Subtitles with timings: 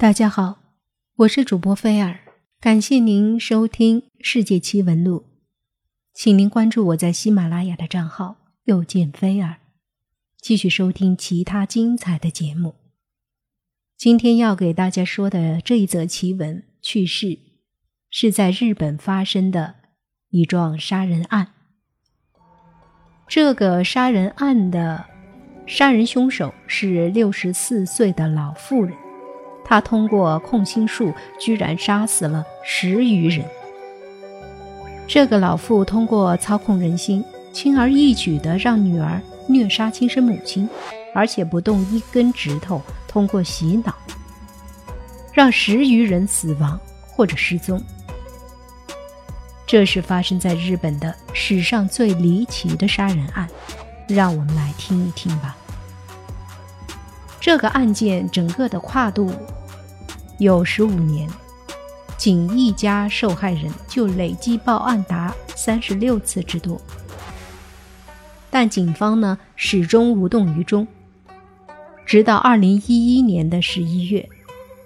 [0.00, 0.60] 大家好，
[1.16, 2.20] 我是主播菲尔，
[2.60, 5.18] 感谢您收听《世界奇闻录》，
[6.14, 9.56] 请您关注我在喜马拉雅的账号“又见菲尔”，
[10.40, 12.76] 继续收听其他精彩的节目。
[13.96, 17.36] 今天要给大家说的这一则奇闻趣事，
[18.08, 19.74] 是在日本发生的
[20.30, 21.54] 一桩杀人案。
[23.26, 25.04] 这个杀人案的
[25.66, 28.96] 杀人凶手是六十四岁的老妇人。
[29.68, 33.44] 他通过控心术，居然杀死了十余人。
[35.06, 37.22] 这个老妇通过操控人心，
[37.52, 40.66] 轻而易举地让女儿虐杀亲生母亲，
[41.14, 43.94] 而且不动一根指头，通过洗脑，
[45.34, 47.78] 让十余人死亡或者失踪。
[49.66, 53.46] 这是发生在日本的史上最离奇的杀人案，
[54.08, 55.54] 让我们来听一听吧。
[57.38, 59.30] 这个案件整个的跨度。
[60.38, 61.28] 有十五年，
[62.16, 66.80] 仅一家受害人就累计报案达三十六次之多，
[68.48, 70.86] 但警方呢始终无动于衷。
[72.06, 74.28] 直到二零一一年的十一月，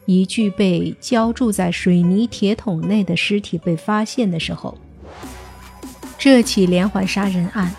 [0.06, 4.78] 一具被浇筑在水泥铁桶内的尸体被发现的时候，
[6.16, 7.70] 这起连环杀人案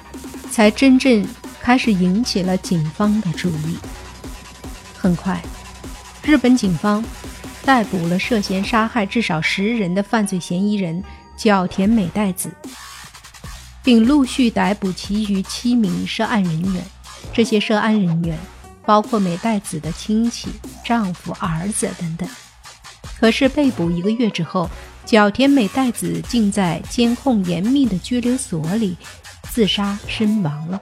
[0.52, 1.26] 才真正
[1.60, 3.78] 开始引起了警方的注意。
[4.96, 5.42] 很快，
[6.22, 7.04] 日本警方。
[7.66, 11.02] 逮捕了涉嫌杀害至少十人的犯罪嫌疑人
[11.38, 12.52] 角田美代子，
[13.82, 16.84] 并陆续逮捕其余七名涉案人员。
[17.32, 18.38] 这些涉案人员
[18.86, 20.50] 包括美代子的亲戚、
[20.84, 22.30] 丈夫、儿子等等。
[23.20, 24.70] 可是被捕一个月之后，
[25.06, 28.98] 角田美代子竟在监控严密的拘留所里
[29.50, 30.82] 自杀身亡了。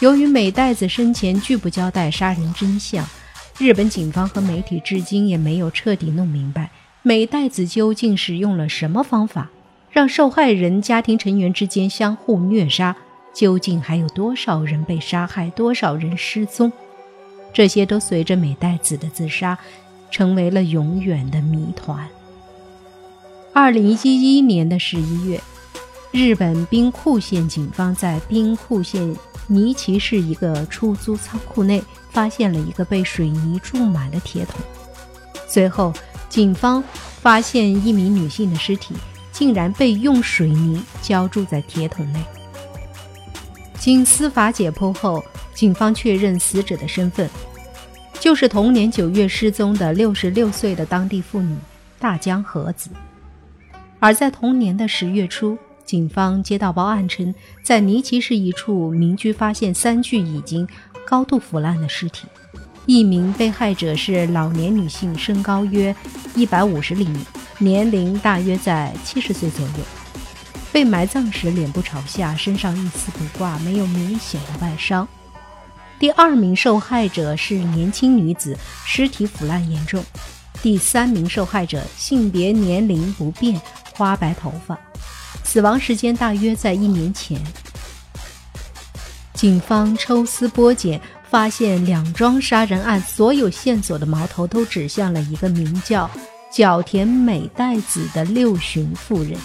[0.00, 3.06] 由于美代子生前拒不交代杀人真相。
[3.58, 6.70] 日本警方和媒体至今也没有彻底弄明白
[7.02, 9.50] 美代子究竟使用了什么方法，
[9.90, 12.96] 让受害人家庭成员之间相互虐杀。
[13.32, 16.72] 究竟还有多少人被杀害，多少人失踪？
[17.52, 19.58] 这些都随着美代子的自杀，
[20.10, 22.08] 成为了永远的谜团。
[23.52, 25.40] 二零一一年的十一月，
[26.10, 29.14] 日本兵库县警方在兵库县
[29.46, 31.82] 尼奇市一个出租仓库内。
[32.10, 34.60] 发现了一个被水泥注满的铁桶，
[35.48, 35.92] 随后
[36.28, 36.80] 警方
[37.20, 38.94] 发现一名女性的尸体
[39.32, 42.20] 竟然被用水泥浇筑在铁桶内。
[43.80, 47.28] 经司法解剖后，警方确认死者的身份
[48.20, 51.56] 就是同年九月失踪的六十六岁的当地妇女
[51.98, 52.90] 大江和子。
[53.98, 55.58] 而在同年的十月初，
[55.94, 57.32] 警方接到报案称，
[57.62, 60.66] 在尼奇市一处民居发现三具已经。
[61.06, 62.26] 高度腐烂的尸体，
[62.86, 65.94] 一名被害者是老年女性，身高约
[66.34, 67.20] 一百五十厘米，
[67.58, 69.74] 年龄大约在七十岁左右。
[70.72, 75.06] 被埋葬时脸部朝下，身上一丝不挂，没有明显的外伤。
[76.00, 80.02] 第二名受害者是年轻女子，尸体腐烂严重。
[80.60, 83.60] 第三名受害者性别年龄不变，
[83.94, 84.76] 花白头发，
[85.44, 87.40] 死亡时间大约在一年前。
[89.34, 91.00] 警方抽丝剥茧，
[91.30, 96.10] 发现两桩杀人案所有线索的矛头都指向了一个名叫
[96.52, 99.38] 角田美代子的六旬妇人。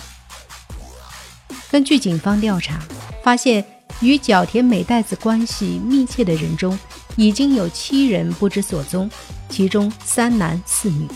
[1.70, 2.80] 根据警方调查，
[3.24, 3.64] 发现
[4.00, 6.78] 与角田美代子关系密切的人中，
[7.16, 9.10] 已经有七人不知所踪，
[9.50, 11.08] 其中三男四女，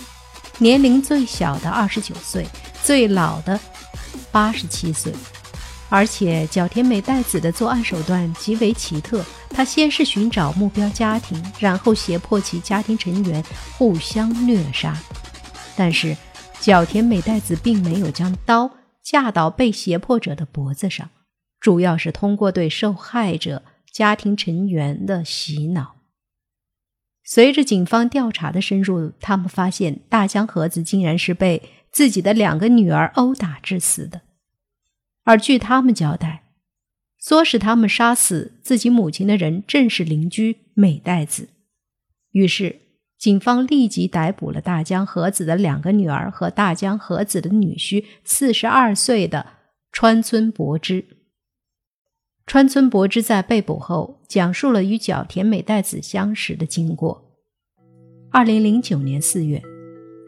[0.57, 2.45] 年龄最小的二十九岁，
[2.83, 3.59] 最老的
[4.33, 5.13] 八十七岁。
[5.89, 13.43] 而且角田美代子的作案手段极为奇特，他先是寻找目标家庭，然后胁迫其家庭成员
[13.77, 14.97] 互相虐杀。
[15.75, 16.17] 但是
[16.59, 18.71] 角田美代子并没有将刀
[19.03, 21.11] 架到被胁迫者的脖子上，
[21.59, 23.61] 主要是通过对受害者
[23.91, 25.97] 家庭成员的洗脑。
[27.23, 31.61] 随着警方调查的深入，他们发现大江和子竟然是被
[31.91, 34.21] 自己的两个女儿殴打致死的。
[35.23, 36.43] 而据他们交代，
[37.21, 41.47] 唆使他们杀死自己母亲的人正是邻居美代子。
[42.31, 42.81] 于是，
[43.17, 49.45] 警方立即逮捕了大江和子的两个女儿和大江和子的女婿，四十二岁的
[49.93, 51.05] 川村博之。
[52.45, 57.31] 川村博之在被捕后讲述了与角田美代子相识的经过。
[58.29, 59.63] 二零零九年四月，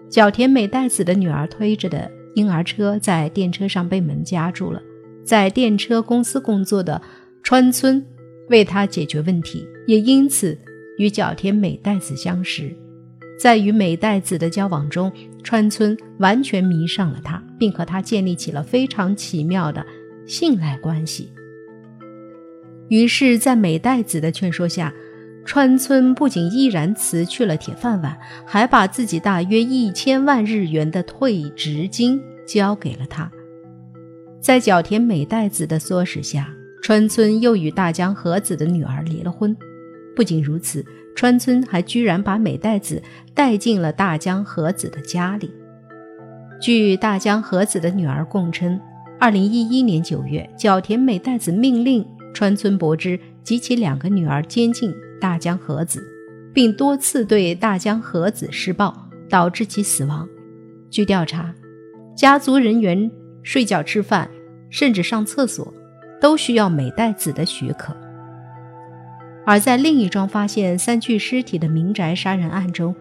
[0.10, 2.10] 角田美代子的女儿推着的。
[2.36, 4.82] 婴儿车在电车上被门夹住了，
[5.24, 7.02] 在电车公司工作的
[7.42, 8.06] 川村
[8.50, 10.58] 为他解决问题，也因此
[10.98, 12.72] 与角田美代子相识。
[13.38, 15.12] 在与美代子的交往中，
[15.44, 19.86] 川村完全迷上了她，并和她建立起了非常奇妙的
[20.26, 21.30] 信赖关系。
[22.88, 24.94] 于是，在美代子的劝说下，
[25.46, 33.32] 川村不仅毅然辞去了铁饭碗，还把自己大约一千万日元的退职金交给了他。
[34.42, 36.50] 在角田美代子的唆使下，
[36.82, 39.56] 川村又与大江和子的女儿离了婚。
[40.16, 40.84] 不仅如此，
[41.16, 43.02] 川村还居然把美代子
[43.34, 45.52] 带进了大江和子的家里。
[46.60, 48.80] 据大江和子的女儿供称，
[49.20, 52.06] 二零一一年九月，角田美代子命令。
[52.34, 56.04] 川村博之及其两个女儿监禁大江和子，
[56.54, 58.96] 并多次对大江和子施暴，
[59.30, 60.28] 导致其死亡。
[60.90, 61.54] 据调查，
[62.16, 63.10] 家族人员
[63.44, 64.30] 睡觉、吃饭，
[64.70, 65.74] 甚至上厕所，
[66.22, 67.96] 都需要美代子的许可。
[69.46, 72.96] 而在另一桩发现三具尸体的民宅杀人案中，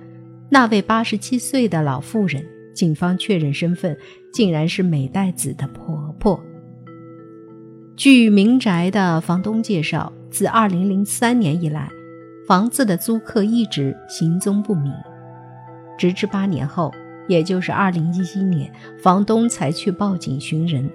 [0.51, 2.45] 那位八十七岁的老妇人，
[2.75, 3.97] 警方确认身份
[4.33, 6.39] 竟然是美代子的婆婆。
[7.97, 11.89] 据民宅的房东介绍，自2003年以来，
[12.47, 14.93] 房子的租客一直行踪不明，
[15.97, 16.93] 直至八年后，
[17.27, 20.89] 也就是2011年，房东才去报警寻人。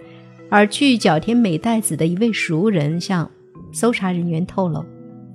[0.49, 3.29] 而据角田美代子的一位熟人向
[3.71, 4.85] 搜查人员透露，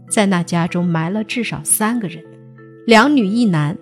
[0.08, 2.22] 在那家中埋了至少三个人，
[2.86, 3.76] 两女一男，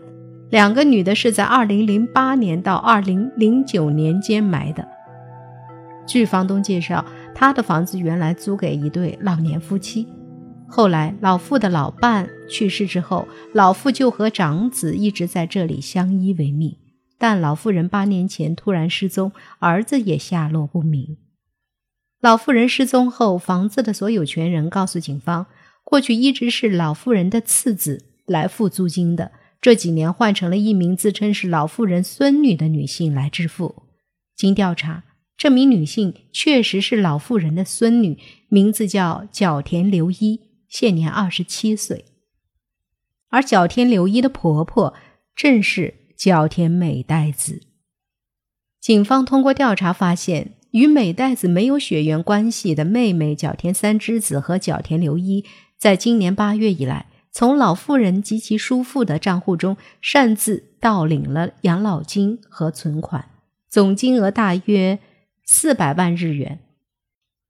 [0.50, 4.86] 两个女的是在2008年到2009年间埋的。
[6.06, 7.04] 据房东介绍。
[7.34, 10.06] 他的房子原来租给一对老年夫妻，
[10.74, 16.78] 后来老妇的老伴去世之后，老妇就和长子一直在这里相依为命。
[17.18, 21.18] 但老妇人八年前突然失踪，儿子也下落不明。
[22.22, 25.44] 老妇人失踪后，房子的所有权人告诉警方，
[25.84, 29.30] 过去一直是老妇人的次子来付租金的，
[29.60, 33.82] 这几年换成了一名自称是老妇人孙女的女性来支付。
[34.34, 35.04] 经调查。
[35.34, 38.16] 这名女性确实是老妇人的孙女，
[38.48, 40.38] 名字叫角田留一，
[40.72, 42.06] 现年二十七岁。
[43.28, 44.94] 而角田留一的婆婆
[45.36, 47.60] 正是角田美代子。
[48.80, 55.44] 警方通过调查发现，与美代子没有血缘关系的妹妹角田三之子和角田留一，
[55.76, 63.28] 在今年八月以来，从老妇人及其叔父的账户中擅自盗领了养老金和存款，
[63.68, 64.98] 总金额大约。
[65.44, 66.60] 四百万日元，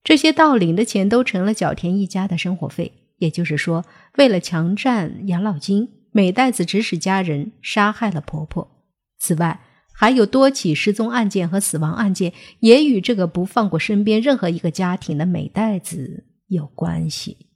[0.03, 3.02] 这些盗领的钱都成了角田一家的生活费。
[3.23, 3.85] 也就是说，
[4.19, 8.85] 为了强占养老金，美代子指使家人杀害了婆婆。
[9.19, 9.61] 此外，
[9.95, 17.47] 还有多起失踪案件和死亡案件也与这个不放过身边任何一个家庭的美代子有关系。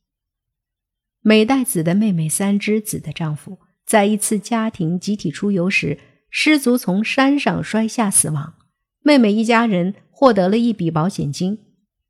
[1.22, 5.98] 美代子的妹妹三之子的丈夫在一次家庭集体出游时
[6.30, 8.54] 失足从山上摔下死亡，
[9.02, 9.94] 妹妹一家人。
[10.18, 11.58] 获得了一笔保险金。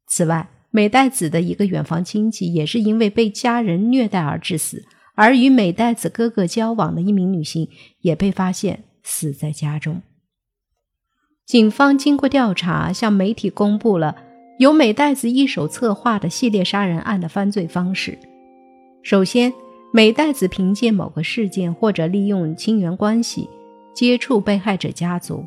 [0.07, 4.85] 此外，美代子的一个远房亲戚也是因为被家人虐待而致死，
[5.15, 7.67] 而与美代子哥哥交往的一名女性
[8.03, 10.03] 也被发现死在家中。
[11.47, 14.17] 警方经过调查，向媒体公布了
[14.59, 18.19] 由美代子一手策划的系列杀人案的犯罪方式。
[19.03, 19.51] 首先，
[19.95, 23.49] 美代子凭借某个事件或者利用亲缘关系
[23.95, 25.43] 接触被害者家族。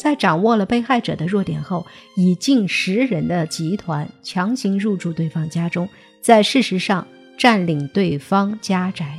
[0.00, 5.86] 在掌握了被害者的弱点后，以近十人的集团强行入住对方家中，
[6.22, 9.18] 在事实上占领对方家宅，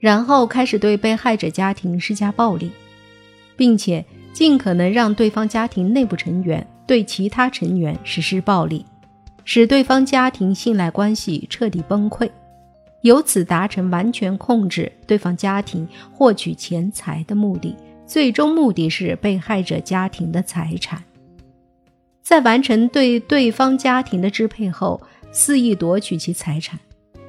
[0.00, 2.70] 然后开始对被害者家庭施加暴力，
[3.58, 8.86] 并且尽可能让对方家庭内部成员对其他成员实施暴力，
[9.44, 12.30] 使对方家庭信赖关系彻底崩溃，
[13.02, 17.76] 由此达成完全控制对方家庭、获取钱财的目的。
[18.08, 21.04] 最终目的是被害者家庭的财产，
[22.22, 24.98] 在完成对对方家庭的支配后，
[25.30, 26.80] 肆意夺取其财产，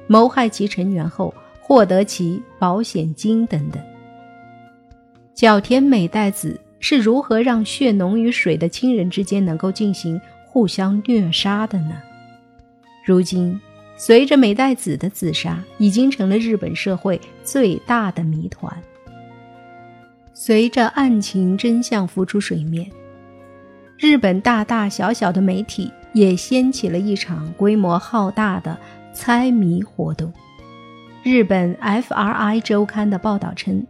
[0.06, 3.78] 谋害其成员后获得其保险金等等。
[5.34, 12.00] 角田美代子是如何让血浓于水的亲人之间能够进行互相虐杀的呢？
[13.04, 13.60] 如今，
[13.98, 18.74] 随着美代子的自杀，已经成了日本社会最大的谜团。
[20.42, 22.90] 随着案情真相浮出水面，
[23.98, 28.74] 日本大大小小的媒体也掀起了一场规模浩大的
[29.12, 30.32] 猜谜活动。
[31.22, 33.86] 日本 F.R.I 周刊的报道称，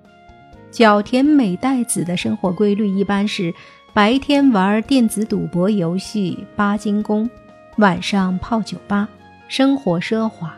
[0.73, 3.55] 角田美代子的生活规律一般是
[3.95, 7.31] 白天玩电子赌博游戏八金宫，
[7.77, 9.09] 晚上泡酒吧，
[9.47, 10.53] 生活奢华。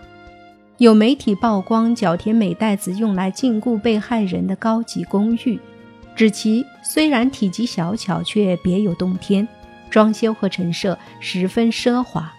[0.79, 5.61] 有媒体曝光角田美代子用来禁锢被害人的高级公寓，
[6.15, 9.47] 只其虽然体积小巧，却别有洞天，
[9.91, 12.33] 装修和陈设十分奢华。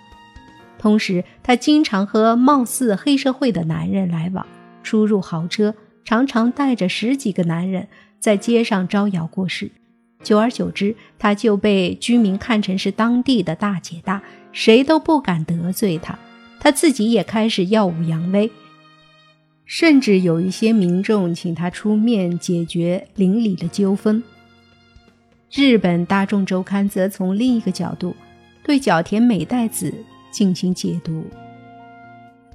[0.77, 4.45] 同时，他经常和貌似黑社会的男人来往，
[4.83, 7.87] 出入豪车，常常带着十几个男人
[8.19, 9.71] 在街上招摇过市。
[10.23, 16.17] 久而久之，他就被居民看成是当地的大姐大，谁都不敢得罪他。
[16.59, 18.49] 他自己也开始耀武扬威，
[19.65, 24.21] 甚至有一些民众请他出面解决邻里的纠纷。
[25.51, 28.15] 日本大众周刊则从另一个角度
[28.63, 29.93] 对角田美代子
[30.31, 31.25] 进行解读。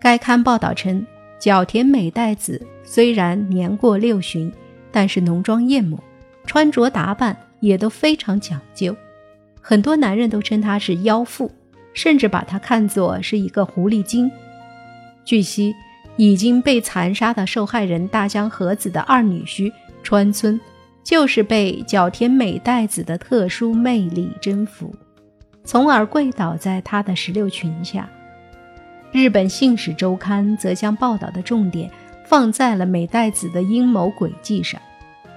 [0.00, 1.06] 该刊报道称，
[1.40, 4.52] 角田美代子虽然年过六旬，
[4.90, 5.98] 但是浓妆艳抹，
[6.46, 8.96] 穿着打扮也都非常讲究，
[9.60, 11.50] 很多男人都称她是妖妇。
[11.94, 14.30] 甚至把她看作是一个狐狸精。
[15.24, 15.74] 据悉，
[16.18, 19.72] 已经被残杀的受害人大江和子的二女婿
[20.02, 20.60] 川村，
[21.04, 24.92] 就是被角田美代子的特殊魅力征服，
[25.64, 28.08] 从而跪倒在他的石榴裙下。
[29.12, 31.88] 日本信使周刊则将报道的重点
[32.26, 34.78] 放在了美代子的阴谋诡计上。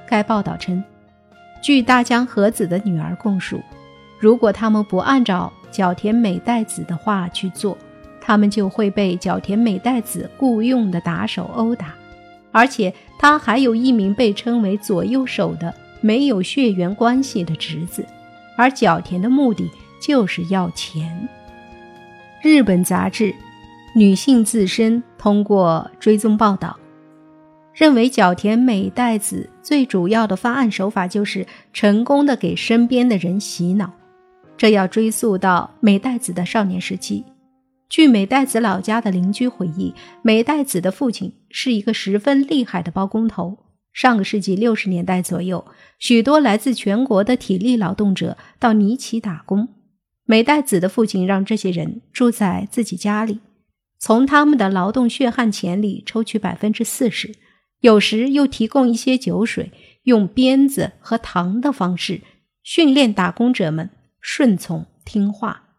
[0.08, 0.84] 该报道称，
[1.62, 3.62] 据大江和子的女儿供述，
[4.20, 7.78] 如果他们不按照角田美代子的话去做，
[8.22, 11.94] 他们就会被角田美代子雇佣的打手殴打，
[12.52, 18.06] 而且他还有一名被称为左右手的没有血缘关系的侄子，
[18.56, 21.28] 而角田的目的就是要钱。
[22.42, 23.26] 日本杂志
[23.96, 26.78] 《女性自身》通过追踪报道，
[27.74, 33.92] 认为角田美代子最主要的犯案手法就是成功的给身边的人洗脑。
[34.58, 37.24] 这要追溯到美代子的少年时期。
[37.92, 43.58] 据美代子老家的邻居回忆，美代子的父亲是一个十分厉害的包工头。
[43.92, 45.66] 上个世纪六十年代左右，
[46.00, 49.68] 许多来自全国的体力劳动者到尼奇打工。
[50.24, 53.42] 美代子的父亲让这些人住在自己家里，
[54.00, 57.36] 从他们的劳动血汗钱里抽取百分之四十，
[57.82, 59.70] 有时又提供一些酒水，
[60.04, 62.22] 用鞭子和糖的方式
[62.64, 63.90] 训练打工者们。
[64.22, 65.71] 顺从听话，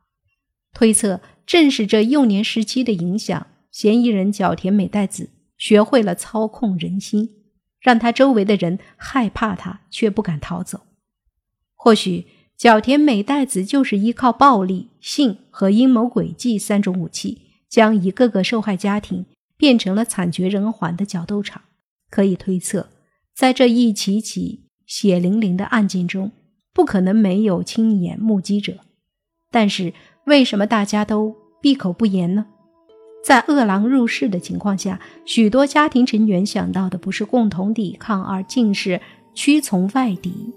[0.72, 7.30] 推测正是这幼年时期的影响，嫌疑人角田美代子学会了操控人心，
[7.80, 10.80] 让他周围的人害怕他，却不敢逃走。
[11.74, 12.26] 或许
[12.56, 19.26] 角田美代子就是依靠暴力、性和阴谋诡计三种武器，将一个个受害家庭
[19.56, 21.62] 变成了惨绝人寰的角斗场。
[22.08, 22.88] 可以推测，
[23.34, 26.32] 在这一起起血淋淋的案件中。
[26.74, 28.78] 不可能没有亲眼目击者，
[29.50, 29.92] 但是
[30.24, 32.46] 为什么大家都闭口不言呢？
[33.24, 39.00] 在饿狼入室的情况下，许多家庭成员想到的不是共同抵抗，而竟是
[39.34, 40.52] 屈从外敌。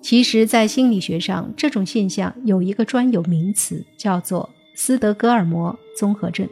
[0.00, 6.46] 其实，在心理学上，这种现象有一个专有名词，叫做斯德哥尔摩综合症，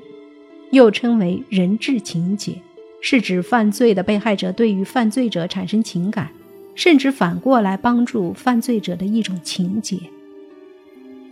[0.70, 2.60] 又称为人质情结，
[3.00, 6.30] 是指犯罪的被害者对于犯罪者产生情感。
[6.74, 9.98] 甚至反过来帮助犯罪者的一种情节。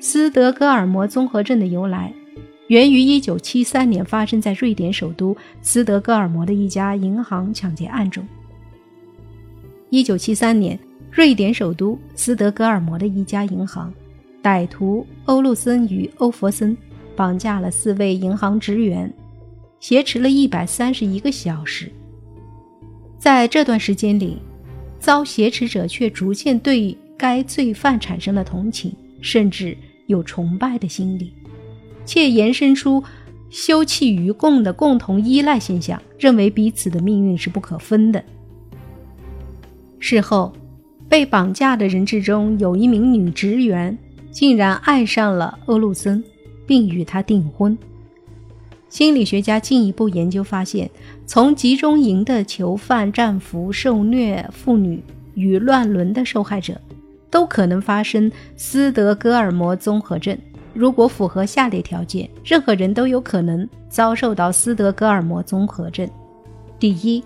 [0.01, 2.11] 斯德哥尔摩综合症的由来，
[2.69, 8.27] 源于1973年发生在瑞典首都斯德哥尔摩的一家银行抢劫案中。
[9.91, 10.79] 1973年，
[11.13, 13.93] 瑞典首都斯德哥尔摩的一家银行，
[14.43, 16.75] 歹徒欧陆森与欧佛森
[17.15, 19.13] 绑架了四位银行职员，
[19.81, 21.93] 挟持了一百三十一个小时。
[23.19, 24.39] 在这段时间里，
[24.99, 29.77] 遭挟持者却逐渐对该罪犯产生了同情，甚至
[30.11, 31.33] 有崇拜的心理，
[32.05, 33.03] 且延伸出
[33.49, 38.23] 休戚与共的共同依赖现象，认为彼此的命运是不可分的。
[40.01, 40.53] 事后，
[41.09, 43.97] 被绑架的人质中有一名女职员，
[44.31, 46.23] 竟然爱上了欧路森，
[46.67, 47.77] 并与他订婚。
[48.89, 50.91] 心理学家进一步研究发现，
[51.25, 55.01] 从集中营的囚犯、战俘、受虐妇女
[55.35, 56.81] 与乱伦的受害者，
[57.31, 60.37] 都可能发生斯德哥尔摩综合症。
[60.75, 66.09] 如果符合下列条件，任何人都有可能遭受到斯德哥尔摩综合症：
[66.79, 67.23] 第一，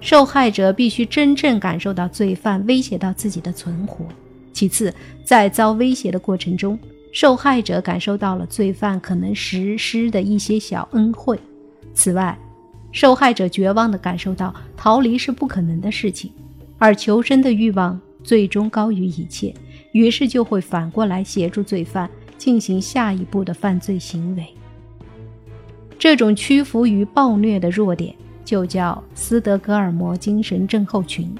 [0.00, 4.04] 受害者必须真正感受到罪犯威胁到自己的存活；
[4.52, 4.92] 其次，
[5.24, 6.78] 在遭威胁的过程中，
[7.12, 11.38] 受害者感受到了罪犯可能实施的一些小恩惠。
[11.94, 12.38] 此外，
[12.92, 16.30] 受害者绝望地感受到逃离是不可能的事情，
[16.76, 19.54] 而求生的欲望最终高于一切，
[19.92, 24.44] 于是就会反过来协助罪犯进行下一步的犯罪行为。
[25.98, 28.12] 这种屈服于暴虐的弱点，
[28.44, 31.32] 就叫斯德哥尔摩精神症候群。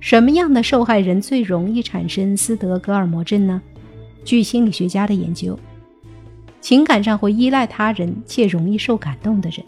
[0.00, 3.60] 什么样的受害人最容易产生斯德哥尔摩症呢？
[4.24, 5.58] 据心理学家的研究，
[6.60, 9.64] 情感上会依赖他人且容易受感动的人，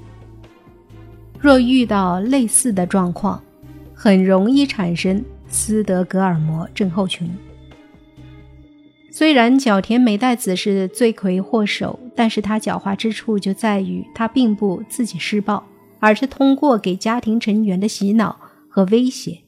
[1.38, 3.42] 若遇到类似的状况，
[3.94, 7.28] 很容易产生斯德哥尔摩症候群。
[9.12, 15.66] 虽然角田美代子是罪魁祸首，但是他狡猾之处就在于他并不自己施暴，
[15.98, 18.38] 而是通过给家庭成员的洗脑
[18.68, 19.40] 和威胁，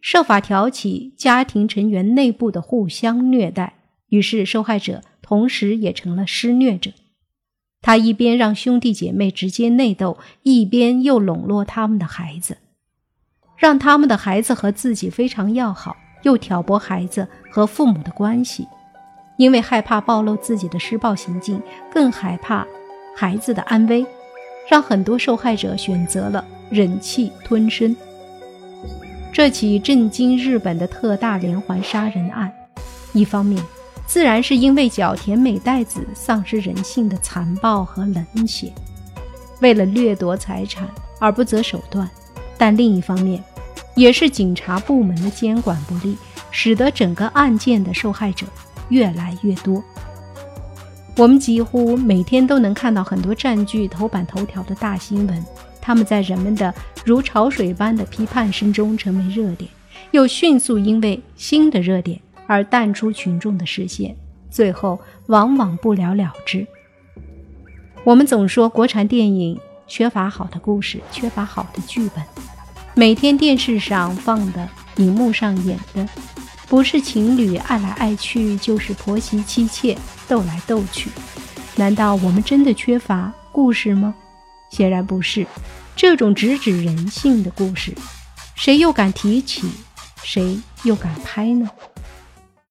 [0.00, 3.74] 设法挑起家庭成员内部的互相虐待。
[4.08, 6.90] 于是受害者同时也成了施虐者。
[7.82, 12.56] 他一边让兄弟姐妹直接内斗，一边又笼络他们的孩子，
[13.56, 18.68] 让他们的孩子和自己非常要好，又挑拨孩子和父母的关系。
[19.36, 21.60] 因为害怕暴露自己的施暴行径，
[21.92, 22.64] 更害怕
[23.16, 24.06] 孩子的安危，
[24.70, 27.96] 让很多受害者选择了忍气吞声。
[29.32, 32.52] 这起震惊日本的特大连环杀人案，
[33.12, 33.60] 一方面
[34.06, 38.72] 自然是因为角田美代子丧失人性的残暴和冷血，
[39.60, 42.06] 为了掠夺财产而不择手段；
[42.58, 43.42] 但另一方面，
[43.94, 46.16] 也是警察部门的监管不力，
[46.50, 48.46] 使得整个案件的受害者。
[48.90, 49.82] 越来越多，
[51.16, 55.44] 我们几乎每天都能看到很多占据头版头条的大新闻，
[55.80, 59.70] 他们在人们的如潮水般的批判声中成为热点，
[60.10, 64.14] 又迅速因为新的热点而淡出群众的视线，
[64.50, 66.66] 最后往往不了了之。
[68.04, 72.24] 我们总说国产电影缺乏好的故事，缺乏好的剧本，
[72.94, 76.08] 每天电视上放的、荧幕上演的。
[76.66, 81.10] 不是情侣爱来爱去，就是婆媳妻妾斗来斗去。
[81.76, 84.14] 难道我们真的缺乏故事吗？
[84.70, 85.46] 显然不是。
[85.94, 87.94] 这种直指人性的故事，
[88.56, 89.70] 谁又敢提起？
[90.22, 91.68] 谁又敢拍呢？